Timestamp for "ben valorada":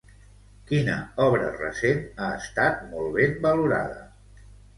3.19-4.03